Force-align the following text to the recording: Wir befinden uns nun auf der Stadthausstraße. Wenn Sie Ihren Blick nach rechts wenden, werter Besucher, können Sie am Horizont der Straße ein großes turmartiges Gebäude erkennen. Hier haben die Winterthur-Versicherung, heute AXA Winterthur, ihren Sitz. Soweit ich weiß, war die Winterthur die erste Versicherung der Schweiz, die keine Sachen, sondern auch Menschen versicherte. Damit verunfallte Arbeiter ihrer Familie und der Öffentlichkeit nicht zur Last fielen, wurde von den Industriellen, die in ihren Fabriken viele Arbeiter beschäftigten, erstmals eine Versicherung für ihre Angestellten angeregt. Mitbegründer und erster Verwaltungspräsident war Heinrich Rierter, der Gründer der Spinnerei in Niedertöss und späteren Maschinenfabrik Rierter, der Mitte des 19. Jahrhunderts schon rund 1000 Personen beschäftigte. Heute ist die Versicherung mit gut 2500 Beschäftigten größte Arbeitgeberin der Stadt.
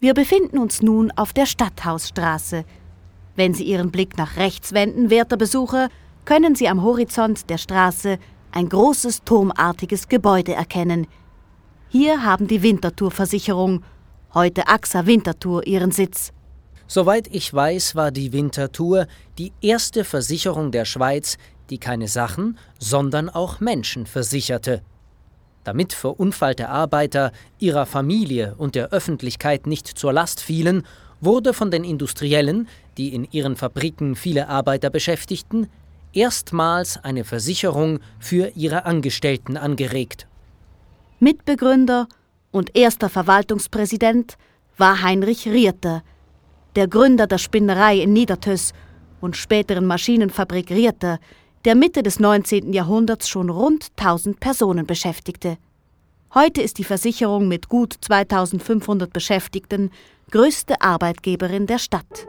Wir 0.00 0.14
befinden 0.14 0.58
uns 0.58 0.80
nun 0.80 1.10
auf 1.16 1.32
der 1.32 1.44
Stadthausstraße. 1.44 2.64
Wenn 3.34 3.52
Sie 3.52 3.64
Ihren 3.64 3.90
Blick 3.90 4.16
nach 4.16 4.36
rechts 4.36 4.72
wenden, 4.72 5.10
werter 5.10 5.36
Besucher, 5.36 5.88
können 6.24 6.54
Sie 6.54 6.68
am 6.68 6.84
Horizont 6.84 7.50
der 7.50 7.58
Straße 7.58 8.20
ein 8.52 8.68
großes 8.68 9.24
turmartiges 9.24 10.06
Gebäude 10.06 10.54
erkennen. 10.54 11.08
Hier 11.88 12.22
haben 12.22 12.46
die 12.46 12.62
Winterthur-Versicherung, 12.62 13.82
heute 14.34 14.68
AXA 14.68 15.04
Winterthur, 15.06 15.66
ihren 15.66 15.90
Sitz. 15.90 16.32
Soweit 16.86 17.26
ich 17.34 17.52
weiß, 17.52 17.96
war 17.96 18.12
die 18.12 18.32
Winterthur 18.32 19.08
die 19.36 19.52
erste 19.60 20.04
Versicherung 20.04 20.70
der 20.70 20.84
Schweiz, 20.84 21.38
die 21.70 21.78
keine 21.78 22.06
Sachen, 22.06 22.56
sondern 22.78 23.28
auch 23.28 23.58
Menschen 23.58 24.06
versicherte. 24.06 24.80
Damit 25.68 25.92
verunfallte 25.92 26.70
Arbeiter 26.70 27.30
ihrer 27.58 27.84
Familie 27.84 28.54
und 28.56 28.74
der 28.74 28.88
Öffentlichkeit 28.88 29.66
nicht 29.66 29.86
zur 29.86 30.14
Last 30.14 30.40
fielen, 30.40 30.86
wurde 31.20 31.52
von 31.52 31.70
den 31.70 31.84
Industriellen, 31.84 32.68
die 32.96 33.14
in 33.14 33.28
ihren 33.32 33.54
Fabriken 33.54 34.16
viele 34.16 34.48
Arbeiter 34.48 34.88
beschäftigten, 34.88 35.66
erstmals 36.14 37.04
eine 37.04 37.24
Versicherung 37.24 38.00
für 38.18 38.50
ihre 38.54 38.86
Angestellten 38.86 39.58
angeregt. 39.58 40.26
Mitbegründer 41.20 42.08
und 42.50 42.74
erster 42.74 43.10
Verwaltungspräsident 43.10 44.38
war 44.78 45.02
Heinrich 45.02 45.46
Rierter, 45.48 46.02
der 46.76 46.88
Gründer 46.88 47.26
der 47.26 47.36
Spinnerei 47.36 47.98
in 47.98 48.14
Niedertöss 48.14 48.72
und 49.20 49.36
späteren 49.36 49.84
Maschinenfabrik 49.84 50.70
Rierter, 50.70 51.18
der 51.64 51.74
Mitte 51.74 52.02
des 52.02 52.20
19. 52.20 52.72
Jahrhunderts 52.72 53.28
schon 53.28 53.50
rund 53.50 53.88
1000 53.96 54.40
Personen 54.40 54.86
beschäftigte. 54.86 55.58
Heute 56.34 56.62
ist 56.62 56.78
die 56.78 56.84
Versicherung 56.84 57.48
mit 57.48 57.68
gut 57.68 57.94
2500 58.00 59.12
Beschäftigten 59.12 59.90
größte 60.30 60.80
Arbeitgeberin 60.80 61.66
der 61.66 61.78
Stadt. 61.78 62.26